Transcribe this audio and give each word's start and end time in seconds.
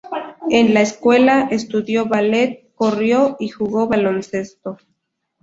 En 0.49 0.73
la 0.73 0.81
escuela, 0.81 1.47
estudió 1.51 2.07
ballet, 2.07 2.71
corrió, 2.73 3.35
y 3.39 3.49
jugó 3.49 3.85
baloncesto. 3.87 4.79